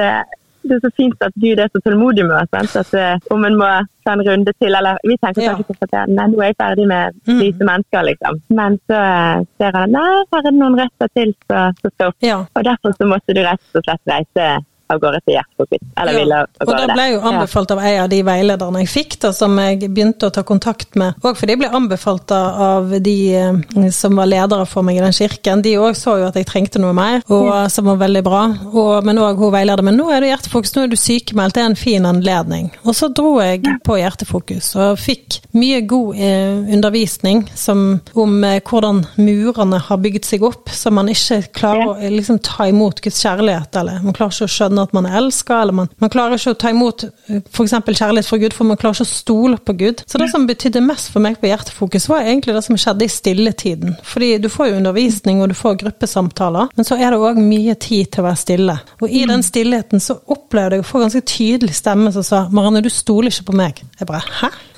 [0.64, 2.76] det, er så fint at Gud er så tålmodig med oss.
[2.82, 3.70] At uh, om en må
[4.04, 5.56] ta en runde til, eller vi tenker ja.
[5.56, 7.42] kanskje at nei, nå er jeg ferdig med mm.
[7.62, 8.42] mennesker, liksom.
[8.60, 12.20] Men så uh, ser han nei, her er det noen retter til som skal opp.
[12.26, 12.44] Ja.
[12.44, 14.48] Og derfor så måtte du rett og slett reise
[14.94, 15.84] av gårde til hjertefokus.
[16.02, 16.74] Eller ville av gårde.
[16.74, 19.82] Og det ble jo anbefalt av en av de veilederne jeg fikk, da, som jeg
[19.86, 21.20] begynte å ta kontakt med.
[21.24, 25.16] Og fordi jeg ble anbefalt av de eh, som var ledere for meg i den
[25.16, 25.64] kirken.
[25.66, 28.44] De òg så jo at jeg trengte noe mer, og, som var veldig bra.
[28.72, 29.86] Og, men òg hun veileder.
[29.86, 32.72] Men nå er du hjertefokus, nå er du sykemeldt, det er en fin anledning.
[32.84, 38.60] Og så dro jeg på hjertefokus og fikk mye god eh, undervisning som, om eh,
[38.66, 43.22] hvordan murene har bygd seg opp, så man ikke klarer å liksom, ta imot Guds
[43.24, 46.38] kjærlighet, eller man klarer ikke å skjønne at man er elska, eller man, man, klarer
[46.38, 47.74] ikke å ta imot f.eks.
[47.74, 50.04] kjærlighet fra Gud, for man klarer ikke å stole på Gud.
[50.08, 53.12] Så det som betydde mest for meg på Hjertefokus, var egentlig det som skjedde i
[53.12, 53.96] stilletiden.
[54.08, 57.78] Fordi du får jo undervisning, og du får gruppesamtaler, men så er det òg mye
[57.80, 58.78] tid til å være stille.
[59.02, 62.84] Og i den stillheten så opplevde jeg å få ganske tydelig stemme som sa 'Marianne,
[62.84, 63.84] du stoler ikke på meg'.
[64.00, 64.73] Jeg bare 'hæ'?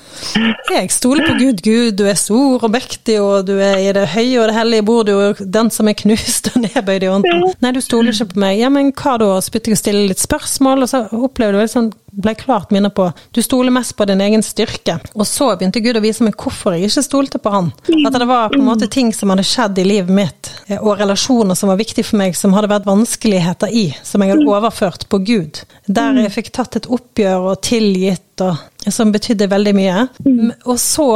[0.70, 1.62] Jeg stoler på Gud.
[1.64, 4.86] Gud, du er stor og mektig, og du er i det høye og det hellige
[4.86, 7.46] bor du, og den som er knust og nedbøyd i ånden.
[7.64, 8.60] Nei, du stoler ikke på meg.
[8.60, 9.30] Ja, men hva da?
[9.42, 12.94] Så begynte jeg å stille litt spørsmål, og så opplevde jeg sånn ble klart minnet
[12.96, 14.98] på du stoler mest på din egen styrke.
[15.14, 17.72] Og så begynte Gud å vise meg hvorfor jeg ikke stolte på han.
[18.06, 21.58] At det var på en måte ting som hadde skjedd i livet mitt, og relasjoner
[21.58, 25.20] som var viktige for meg, som hadde vært vanskeligheter i, som jeg hadde overført på
[25.28, 25.62] Gud.
[25.86, 28.56] Der jeg fikk tatt et oppgjør og tilgitt, og
[28.94, 30.06] som betydde veldig mye.
[30.26, 30.54] Mm.
[30.64, 31.08] Og så,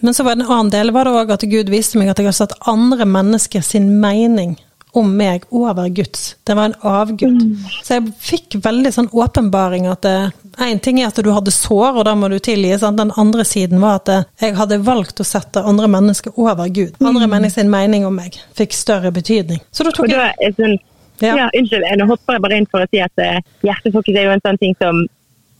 [0.00, 2.20] men så var det en annen del var det òg at Gud viste meg at
[2.20, 4.56] jeg har satt andre mennesker sin mening
[4.92, 6.36] om meg over Guds.
[6.44, 7.42] Det var en avgud.
[7.42, 7.56] Mm.
[7.82, 12.04] Så jeg fikk veldig sånn åpenbaring at én ting er at du hadde sår, og
[12.04, 12.74] da må du tilgi.
[12.78, 13.00] Sant?
[13.00, 16.98] Den andre siden var at jeg hadde valgt å sette andre mennesker over Gud.
[17.00, 17.32] Andre mm.
[17.36, 19.62] mennesker sin mening om meg fikk større betydning.
[19.72, 20.76] Så da tok jeg sånn,
[21.24, 21.38] ja.
[21.40, 24.36] ja, unnskyld, nå hopper jeg bare inn for å si at uh, hjertefokus er jo
[24.36, 25.04] en sånn ting som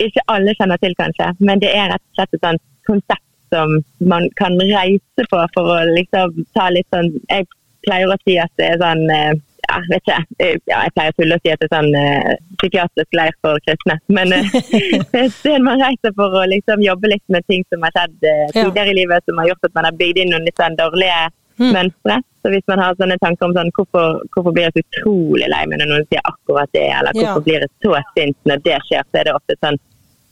[0.09, 3.79] ikke alle kjenner til, kanskje, men det er rett og slett et sånt konsept som
[4.13, 7.49] man kan reise på for å liksom ta litt sånn Jeg
[7.85, 9.35] pleier å si at det er sånn eh,
[9.69, 11.95] ja, vet ikke, eh, ja, jeg pleier å tulle og si at det er sånn
[11.95, 13.97] uh, psykiatrisk leir for kristne.
[14.13, 17.63] Men uh, det er et sted man reiser for å liksom jobbe litt med ting
[17.73, 20.35] som har skjedd uh, tidligere i livet, som har gjort at man har bygd inn
[20.35, 21.21] noen litt sånn dårlige
[21.63, 21.71] mm.
[21.77, 22.19] mønstre.
[22.43, 25.63] Så hvis man har sånne tanker om sånn, hvorfor, hvorfor blir jeg så utrolig lei
[25.71, 27.47] meg når noen sier akkurat det, eller hvorfor ja.
[27.47, 29.79] blir jeg så sint når det skjer, så er det ofte sånn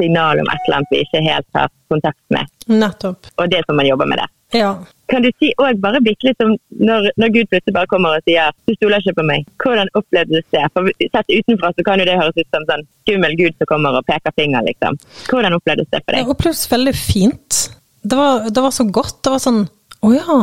[0.00, 2.50] signal om et eller annet vi ikke helt har kontakt med.
[2.66, 3.30] Nettopp.
[3.36, 4.28] Og det får man jobbe med det.
[4.52, 4.70] Ja.
[5.10, 8.26] Kan du si òg bare bitte litt om når, når Gud plutselig bare kommer og
[8.26, 10.64] sier 'du stoler ikke på meg', hvordan opplevdes det?
[10.74, 13.98] For Sett utenfra så kan jo det høres ut som sånn skummel Gud som kommer
[13.98, 14.98] og peker finger, liksom.
[15.30, 16.24] Hvordan opplevdes det for deg?
[16.24, 17.60] Det opplevdes veldig fint.
[18.02, 19.22] Det var, det var så godt.
[19.22, 19.62] Det var sånn
[20.00, 20.36] Å ja,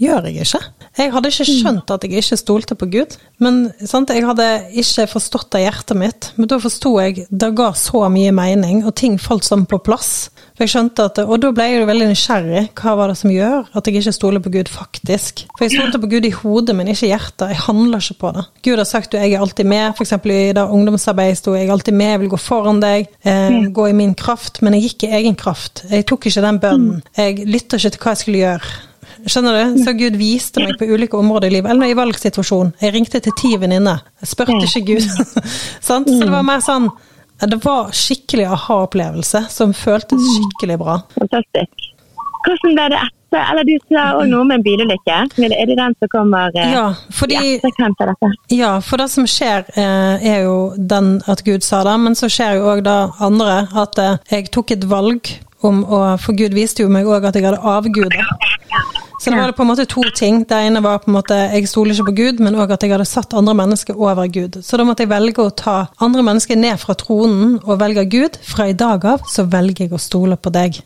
[0.00, 0.60] gjør jeg ikke?
[0.98, 3.14] Jeg hadde ikke skjønt at jeg ikke stolte på Gud.
[3.42, 4.46] Men sant, jeg hadde
[4.82, 6.28] ikke forstått av hjertet mitt.
[6.36, 10.30] Men da forsto jeg det ga så mye mening, og ting falt sånn på plass.
[10.52, 12.64] For jeg skjønte at, Og da ble jeg jo veldig nysgjerrig.
[12.76, 15.46] Hva var det som gjør at jeg ikke stoler på Gud faktisk?
[15.56, 17.48] For jeg stolte på Gud i hodet, men ikke i hjertet.
[17.54, 18.46] Jeg handler ikke på det.
[18.68, 19.96] Gud har sagt jo jeg er alltid med.
[20.02, 23.88] Eksempel i det ungdomsarbeidet sto jeg alltid med, jeg vil gå foran deg, eh, gå
[23.88, 24.60] i min kraft.
[24.60, 25.86] Men jeg gikk i egen kraft.
[25.88, 27.02] Jeg tok ikke den bønnen.
[27.16, 28.72] Jeg lytta ikke til hva jeg skulle gjøre.
[29.26, 29.78] Skjønner du?
[29.84, 31.70] Så Gud viste meg på ulike områder i livet.
[31.72, 32.74] Eller i valgsituasjon.
[32.82, 34.02] Jeg ringte til ti venninner.
[34.26, 35.08] Spurte ikke Gud.
[35.86, 36.90] Så det var mer sånn
[37.42, 41.00] Det var skikkelig aha-opplevelse som føltes skikkelig bra.
[41.18, 41.90] Fantastisk.
[42.42, 43.42] Hvordan ble det etter?
[43.50, 45.18] Eller du sa òg noe med en bilulykke.
[45.46, 46.84] Er det den som kommer ja, Ja,
[47.30, 48.30] i etterkant av dette?
[48.52, 52.28] Ja, for det som skjer eh, er jo den at Gud sa det, men så
[52.32, 55.32] skjer jo òg det andre at eh, jeg tok et valg
[55.62, 58.26] om å For Gud viste jo meg òg at jeg hadde avguder.
[59.22, 60.40] Så det var det på en måte to ting.
[60.50, 62.90] Det ene var på en måte jeg stoler ikke på Gud, men òg at jeg
[62.90, 64.58] hadde satt andre mennesker over Gud.
[64.66, 68.40] Så da måtte jeg velge å ta andre mennesker ned fra tronen og velge Gud.
[68.42, 70.80] Fra i dag av så velger jeg å stole på deg.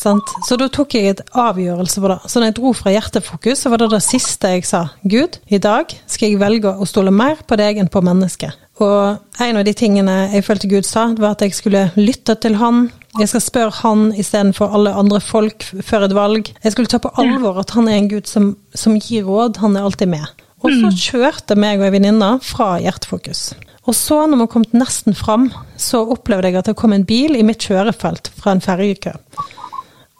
[0.00, 0.32] Sant?
[0.48, 2.18] Så da tok jeg et avgjørelse på det.
[2.24, 4.86] Så når jeg dro fra hjertefokus, så var det det siste jeg sa.
[5.04, 8.56] Gud, i dag skal jeg velge å stole mer på deg enn på mennesket.
[8.80, 12.56] Og en av de tingene jeg følte Gud sa, var at jeg skulle lytte til
[12.58, 12.86] han.
[13.20, 16.48] Jeg skal spørre han istedenfor alle andre folk før et valg.
[16.64, 19.60] Jeg skulle ta på alvor at han er en Gud som, som gir råd.
[19.62, 20.26] Han er alltid med.
[20.64, 23.52] Og så kjørte meg og ei venninne fra Hjertefokus.
[23.84, 27.36] Og så, når vi kom nesten fram, så opplevde jeg at det kom en bil
[27.36, 29.12] i mitt kjørefelt fra en ferjekø.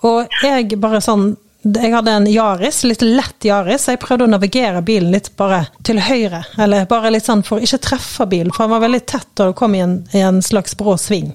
[0.04, 1.30] Og jeg bare sånn
[1.64, 5.62] Jeg hadde en Yaris, litt lett Yaris, så jeg prøvde å navigere bilen litt bare
[5.88, 6.42] til høyre.
[6.60, 9.54] Eller bare litt sånn for ikke å treffe bilen, for han var veldig tett og
[9.54, 11.30] det kom i en, i en slags brå sving.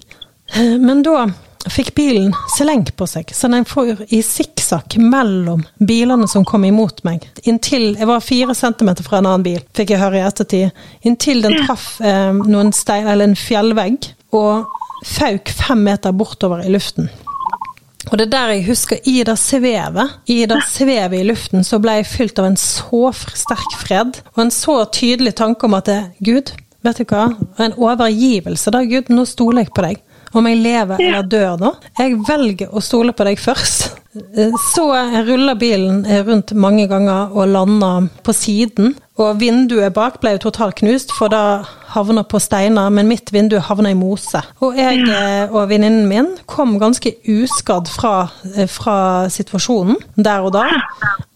[0.53, 1.23] Eh, Men da
[1.67, 7.03] fikk bilen selenk på seg, så den for i sikksakk mellom bilene som kom imot
[7.07, 7.25] meg.
[7.43, 10.83] Inntil jeg var fire centimeter fra en annen bil, fikk jeg høre i ettertid.
[11.07, 14.69] Inntil den traff eh, noen stein, eller en fjellvegg, og
[15.09, 17.09] fauk fem meter bortover i luften.
[18.09, 21.81] Og det er der jeg husker, i det svevet, i det svevet i luften, så
[21.83, 25.91] ble jeg fylt av en så sterk fred, og en så tydelig tanke om at
[25.91, 26.53] det, Gud,
[26.85, 27.27] vet du hva,
[27.59, 29.99] en overgivelse da, Gud, nå stoler jeg på deg.
[30.33, 31.73] Om jeg lever eller dør nå.
[31.99, 33.89] Jeg velger å stole på deg først.
[34.73, 34.83] Så
[35.27, 38.95] ruller bilen rundt mange ganger og lander på siden.
[39.19, 41.61] Og vinduet bak ble jo totalt knust, for da
[41.93, 44.41] havna på steiner, men mitt vindu havna i mose.
[44.63, 50.55] Og jeg eh, og venninnen min kom ganske uskadd fra, eh, fra situasjonen der og
[50.55, 50.65] da.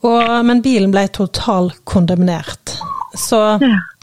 [0.03, 2.77] Og, men bilen ble totalkondemnert.
[3.19, 3.59] Så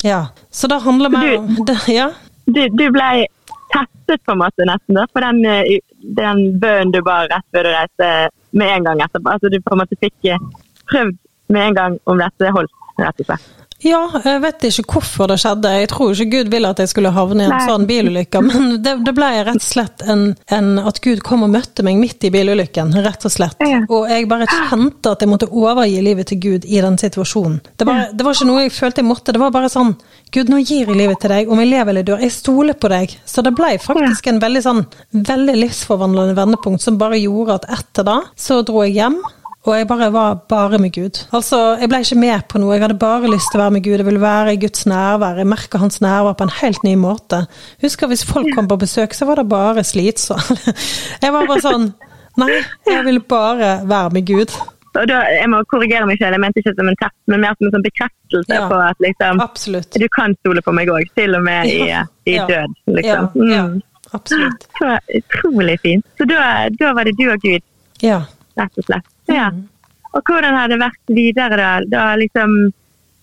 [0.06, 0.26] ja.
[0.50, 2.10] Så det handler mer om det, Ja.
[2.50, 3.26] Du, du ble
[3.72, 5.80] testet på en måte nesten da, for den, eh,
[6.18, 8.10] den bønnen du bar rett før du reiste
[8.50, 9.34] med en gang etterpå.
[9.36, 10.46] Altså du på en måte fikk eh,
[10.90, 11.18] prøvd
[11.50, 13.59] med en gang om dette holdt, rett og slett.
[13.80, 15.70] Ja, jeg vet ikke hvorfor det skjedde.
[15.80, 17.60] Jeg tror ikke Gud ville at jeg skulle havne i en Nei.
[17.68, 21.52] sånn bilulykke, men det, det ble rett og slett en, en at Gud kom og
[21.54, 23.56] møtte meg midt i bilulykken, rett og slett.
[23.64, 23.80] Ja.
[23.88, 27.60] Og jeg bare kjente at jeg måtte overgi livet til Gud i den situasjonen.
[27.80, 29.94] Det var, det var ikke noe jeg følte jeg måtte, det var bare sånn
[30.30, 32.20] Gud, nå gir jeg livet til deg, om jeg lever eller dør.
[32.22, 33.16] Jeg stoler på deg.
[33.26, 38.06] Så det ble faktisk en veldig sånn veldig livsforvandlende vendepunkt som bare gjorde at etter
[38.06, 39.18] da, så dro jeg hjem.
[39.68, 41.18] Og jeg bare var bare med Gud.
[41.36, 43.82] Altså, Jeg ble ikke med på noe, jeg hadde bare lyst til å være med
[43.84, 43.98] Gud.
[43.98, 45.36] Jeg ville være i Guds nærvær.
[45.36, 47.42] Jeg merka hans nærvær på en helt ny måte.
[47.82, 50.64] Husker hvis folk kom på besøk, så var det bare slitsomt.
[51.24, 51.90] Jeg var bare sånn
[52.38, 54.52] Nei, jeg ville bare være med Gud.
[54.96, 57.56] Og da, jeg må korrigere meg selv, jeg mente ikke som en test, men mer
[57.58, 58.68] som en sånn bekreftelse Ja.
[58.70, 59.90] på at liksom, Absolutt.
[59.98, 62.46] du kan stole på meg òg, til og med i, i Ja.
[62.48, 62.76] død.
[62.96, 63.28] Liksom.
[63.34, 63.82] Ja, ja, Mm.
[64.14, 64.66] absolutt.
[64.78, 66.06] Så utrolig fint.
[66.18, 67.60] Så da, da var det du og Gud,
[68.00, 68.20] Ja.
[68.58, 69.06] Rett og slett.
[69.28, 69.50] Ja.
[69.50, 69.68] Mm.
[70.14, 71.70] Og hvordan har det vært videre da?
[71.86, 72.72] Da liksom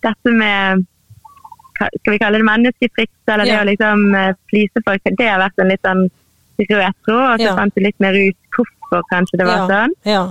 [0.05, 0.85] dette med
[1.77, 3.99] Skal vi kalle det menneskefrykt, eller det å liksom
[4.49, 6.07] flise please folk, det har vært en litt sånn
[6.57, 7.55] rød tråd, og så Ja.
[7.55, 9.67] fant du litt mer ut hvorfor kanskje det var Ja.
[9.67, 9.93] sånn.
[10.05, 10.23] ja.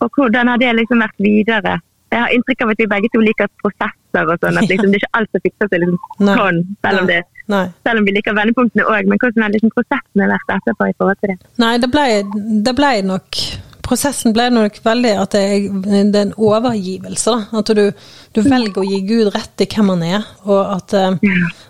[0.00, 1.80] Og hvordan har det liksom vært videre?
[2.12, 4.58] Jeg har inntrykk av at vi begge to liker prosesser og sånn.
[4.58, 5.98] At liksom, det er ikke alt som fikser seg liksom
[6.38, 7.66] sånn, selv om, det, Nei.
[7.86, 9.06] selv om vi liker vendepunktene òg.
[9.08, 11.38] Men hvordan har liksom prosessen vært etterpå i forhold til det?
[11.58, 13.30] Nei, det ble, det ble nok
[13.92, 15.44] prosessen ble nok veldig at det,
[15.84, 17.34] det er en overgivelse.
[17.34, 17.84] da, At du,
[18.32, 20.28] du, velger å gi Gud rett i hvem han er.
[20.48, 21.18] Og at eh,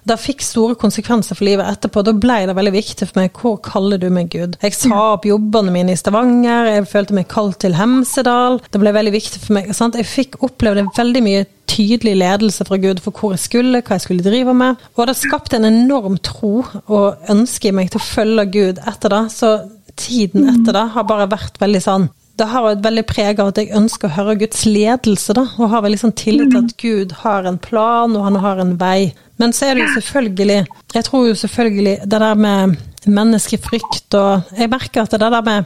[0.09, 2.05] det fikk store konsekvenser for livet etterpå.
[2.07, 4.59] Da ble det veldig viktig for meg hvor kaller du meg Gud.
[4.63, 8.61] Jeg sa opp jobbene mine i Stavanger, jeg følte meg kalt til Hemsedal.
[8.71, 9.75] Det ble veldig viktig for meg.
[9.77, 9.99] Sant?
[9.99, 14.05] Jeg fikk oppleve veldig mye tydelig ledelse fra Gud for hvor jeg skulle, hva jeg
[14.07, 14.81] skulle drive med.
[14.97, 19.15] Og det skapte en enorm tro og ønske i meg til å følge Gud etter
[19.15, 19.23] det.
[19.33, 19.55] Så
[20.01, 23.59] tiden etter det har bare vært veldig sånn det har vært veldig preg av at
[23.61, 25.45] jeg ønsker å høre Guds ledelse, da.
[25.61, 28.73] Og har veldig sånn tillit til at Gud har en plan, og han har en
[28.81, 29.13] vei.
[29.41, 30.59] Men så er det jo selvfølgelig
[30.95, 35.65] Jeg tror jo selvfølgelig det der med menneskefrykt og Jeg merker at det der med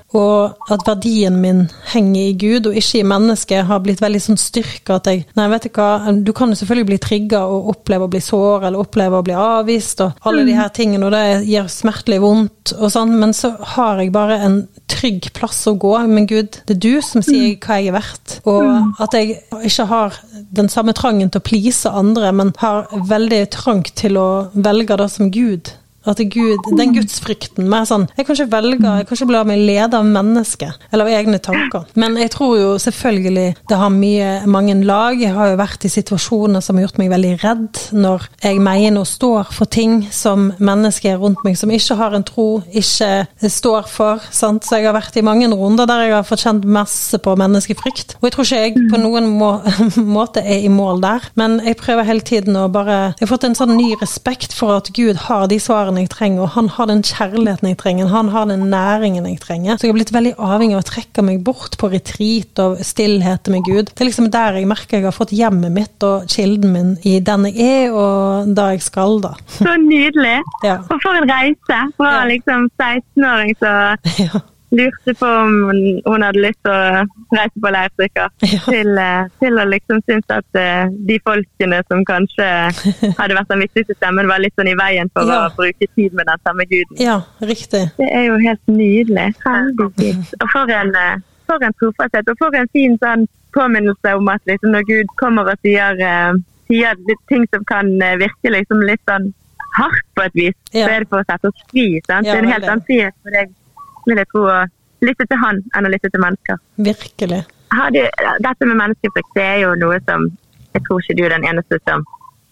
[0.72, 4.96] at verdien min henger i Gud og ikke i mennesket, har blitt veldig sånn styrka
[4.96, 8.12] at jeg Nei, vet du hva, du kan jo selvfølgelig bli trigga og oppleve å
[8.12, 11.68] bli sår eller oppleve å bli avvist og alle de her tingene, og det gir
[11.70, 15.92] smertelig vondt og sånn, men så har jeg bare en trygg plass å gå.
[16.08, 18.36] Men Gud, det er du som sier hva jeg er verdt.
[18.48, 20.18] Og at jeg ikke har
[20.56, 25.08] den samme trangen til å please andre, men har veldig trang til å velge det
[25.12, 25.72] som Gud
[26.10, 29.62] at Gud, den gudsfrykten mer sånn Jeg kan ikke velge, jeg kan ikke la meg
[29.66, 31.86] lede av mennesket eller av egne tanker.
[31.98, 35.18] Men jeg tror jo selvfølgelig det har mye, mange lag.
[35.20, 39.02] Jeg har jo vært i situasjoner som har gjort meg veldig redd, når jeg mener
[39.02, 43.88] og står for ting som mennesker rundt meg som ikke har en tro, ikke står
[43.90, 44.22] for.
[44.34, 44.66] Sant?
[44.66, 48.16] Så jeg har vært i mange runder der jeg har fått kjent masse på menneskefrykt.
[48.20, 49.52] Og jeg tror ikke jeg på noen må,
[50.18, 53.46] måte er i mål der, men jeg prøver hele tiden å bare Jeg har fått
[53.48, 56.88] en sånn ny respekt for at Gud har de svarene jeg trenger, og han har
[56.90, 59.76] den kjærligheten jeg trenger, han har den næringen jeg trenger.
[59.76, 63.50] Så jeg har blitt veldig avhengig av å trekke meg bort på retreat og stillhet
[63.52, 63.92] med Gud.
[63.92, 67.18] Det er liksom der jeg merker jeg har fått hjemmet mitt og kilden min i
[67.24, 69.36] den jeg er, og da jeg skal, da.
[69.58, 70.38] Så nydelig.
[70.66, 70.80] Ja.
[70.86, 72.26] Og for en reise fra ja.
[72.32, 73.72] liksom 16-åring så
[74.26, 75.52] ja lurte på om
[76.04, 77.04] hun hadde lyst til å
[77.36, 78.32] reise på leirstykker.
[78.56, 78.60] Ja.
[78.66, 82.46] Til, eh, til, å liksom synes at uh, de folkene som kanskje
[83.18, 85.40] hadde vært den viktigste stemmen, var litt sånn i veien for ja.
[85.46, 87.00] å bruke tid med den samme guden.
[87.02, 87.82] Ja, riktig.
[87.98, 89.26] Det er jo helt nydelig.
[89.44, 90.32] Heldigvis.
[90.40, 91.18] Og for en, eh,
[91.50, 93.26] for en trofasthet, og for en fin sånn
[93.56, 96.00] påminnelse om at liksom, når Gud kommer og sier,
[96.70, 99.30] sier ting som kan virke liksom litt sånn
[99.76, 100.86] hardt på et vis, ja.
[100.86, 101.86] så er det for å sette oss fri.
[102.06, 102.28] Sant?
[102.28, 103.54] det er en helt annen frihet for deg
[104.06, 104.58] vil jeg tro å
[105.04, 106.60] lytte til han enn å lytte til mennesker.
[106.88, 107.42] Virkelig.
[107.92, 108.02] Du,
[108.44, 110.28] dette med menneskefrykt det er jo noe som
[110.76, 112.04] jeg tror ikke du er den eneste som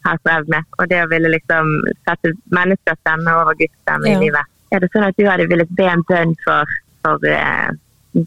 [0.04, 0.66] har strevd med.
[0.78, 1.70] Og det å ville liksom
[2.08, 4.18] sette menneskers stemme over Guds stemme ja.
[4.18, 4.52] i livet.
[4.72, 7.70] Er det sånn at du hadde villet be en bønn for, for uh,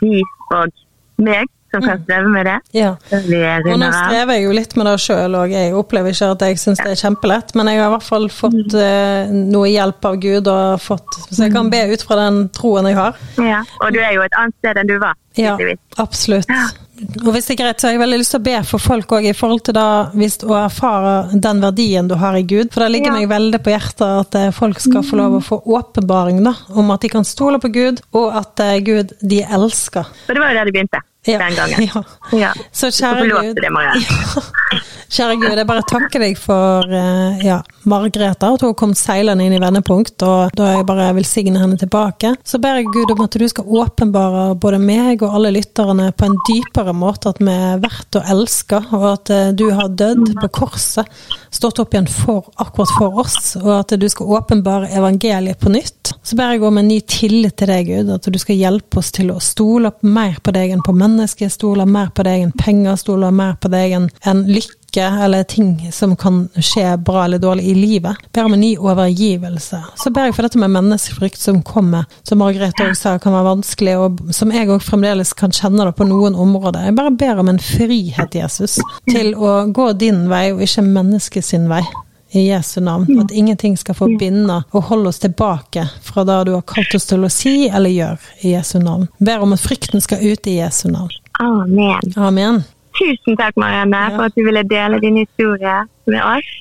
[0.01, 0.21] de
[0.55, 0.83] og
[1.21, 2.03] meg som kan mm.
[2.03, 2.55] streve med det.
[2.77, 2.93] Ja.
[3.11, 5.53] Og nå strever jeg jo litt med det sjøl òg.
[5.55, 8.27] Jeg opplever ikke at jeg syns det er kjempelett, men jeg har i hvert fall
[8.33, 12.43] fått uh, noe hjelp av Gud, og fått, så jeg kan be ut fra den
[12.55, 13.21] troen jeg har.
[13.43, 15.17] Ja, Og du er jo et annet sted enn du var.
[15.37, 15.57] Ja,
[16.01, 16.49] absolutt.
[16.97, 19.11] Og hvis det er greit, så har jeg veldig lyst til å be for folk
[19.19, 22.71] òg, i forhold til da, hvis, å erfare den verdien du har i Gud.
[22.73, 23.17] For det ligger ja.
[23.19, 26.89] meg veldig på hjertet at eh, folk skal få lov å få åpenbaring da, om
[26.95, 30.09] at de kan stole på Gud, og at uh, Gud de elsker.
[30.25, 31.39] Og det var jo der det begynte ja.
[31.43, 31.87] den gangen.
[31.87, 32.03] Ja.
[32.37, 32.53] ja.
[32.71, 33.93] Så kjære Gud det, ja.
[35.07, 39.55] Kjære Gud, jeg bare takker deg for uh, ja, Margrethe, at hun kom seilende inn
[39.55, 42.33] i vendepunkt, og da jeg bare velsigner henne tilbake.
[42.43, 46.27] Så ber jeg Gud om at du skal åpenbare både meg og alle lytterne på
[46.27, 50.33] en dypere måte at vi er verdt å elske, og at uh, du har dødd
[50.41, 51.07] på korset,
[51.55, 56.11] stått opp igjen for, akkurat for oss, og at du skal åpenbare evangeliet på nytt.
[56.19, 59.13] Så ber jeg om en ny tillit til deg, Gud, at du skal hjelpe oss
[59.15, 62.53] til å stole mer på deg enn på mennesker menneske, stoler mer på deg enn
[62.57, 67.65] penger, stoler mer på deg enn lykke eller ting som kan skje bra eller dårlig
[67.69, 68.17] i livet.
[68.33, 69.81] Ber om en ny overgivelse.
[69.97, 73.49] Så ber jeg for dette med menneskefrykt som kommer, som Margrethe òg sa kan være
[73.49, 76.87] vanskelig, og som jeg òg fremdeles kan kjenne det på noen områder.
[76.87, 81.55] Jeg bare ber om en frihet, Jesus, til å gå din vei og ikke menneskets
[81.69, 81.85] vei
[82.31, 83.19] i Jesu navn.
[83.19, 87.07] At ingenting skal få binde og holde oss tilbake fra det du har kalt oss
[87.09, 89.07] til å si eller gjøre i Jesu navn.
[89.19, 91.13] Ber om at frykten skal ut i Jesu navn.
[91.39, 92.13] Amen.
[92.17, 92.63] Amen.
[92.97, 94.15] Tusen takk, Marianne, ja.
[94.15, 96.55] for at du ville dele din historie med oss.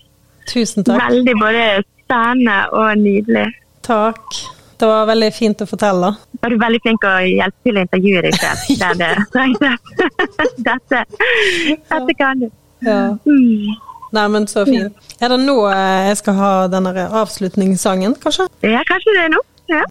[0.52, 1.00] Tusen takk.
[1.09, 1.64] Veldig både
[2.05, 3.48] spennende og nydelig.
[3.87, 4.42] Takk.
[4.76, 6.11] Det var veldig fint å fortelle.
[6.42, 9.81] Var du veldig flink å hjelpe til å intervjue deg selv der det trengtes.
[10.68, 11.03] dette,
[11.88, 12.51] dette kan du.
[12.84, 13.01] Ja.
[13.24, 13.72] Mm.
[14.17, 14.97] Nei, men så fint.
[15.21, 18.49] Er det nå eh, jeg skal ha denne avslutningssangen, kanskje?
[18.64, 19.43] Ja, kanskje det er nå.
[19.69, 19.83] Ja.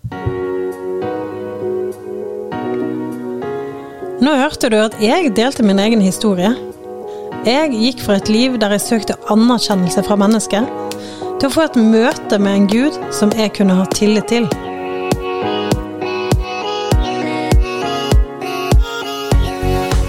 [4.26, 6.56] Nå hørte du at jeg delte min egen historie.
[7.46, 10.66] Jeg gikk fra et liv der jeg søkte anerkjennelse fra mennesker,
[11.38, 14.50] til å få et møte med en gud som jeg kunne ha tillit til.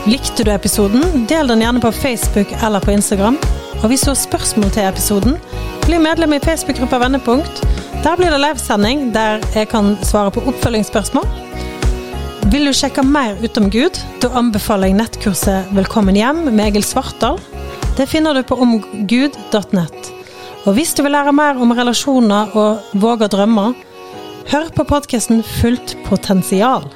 [0.07, 3.37] Likte du episoden, del den gjerne på Facebook eller på Instagram.
[3.83, 5.37] Og hvis du har spørsmål til episoden,
[5.85, 7.61] bli medlem i Facebook-gruppa Vendepunkt.
[8.05, 11.27] Der blir det livesending der jeg kan svare på oppfølgingsspørsmål.
[12.53, 16.87] Vil du sjekke mer ut om Gud, da anbefaler jeg nettkurset Velkommen hjem med Egil
[16.87, 17.41] Svartdal.
[17.99, 20.13] Det finner du på omgud.nett.
[20.67, 23.75] Og hvis du vil lære mer om relasjoner og våge drømmer,
[24.51, 26.87] hør på podkasten Fullt potensial.